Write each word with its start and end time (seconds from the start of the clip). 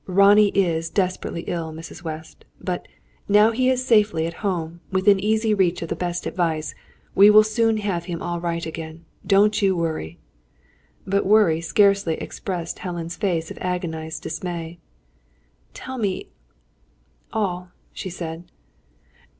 "Ronnie 0.07 0.47
is 0.57 0.89
desperately 0.89 1.41
ill, 1.45 1.71
Mrs. 1.71 2.03
West. 2.03 2.43
But, 2.59 2.87
now 3.29 3.51
he 3.51 3.69
is 3.69 3.85
safely 3.85 4.25
at 4.25 4.33
home, 4.41 4.79
within 4.91 5.19
easy 5.19 5.53
reach 5.53 5.83
of 5.83 5.89
the 5.89 5.95
best 5.95 6.25
advice, 6.25 6.73
we 7.13 7.29
will 7.29 7.43
soon 7.43 7.77
have 7.77 8.05
him 8.05 8.19
all 8.19 8.39
right 8.39 8.65
again. 8.65 9.05
Don't 9.27 9.61
you 9.61 9.75
worry." 9.77 10.17
But 11.05 11.23
"worry" 11.23 11.61
scarcely 11.61 12.15
expressed 12.15 12.79
Helen's 12.79 13.15
face 13.15 13.51
of 13.51 13.59
agonised 13.61 14.23
dismay. 14.23 14.79
"Tell 15.75 15.99
me 15.99 16.29
all," 17.31 17.69
she 17.93 18.09
said. 18.09 18.45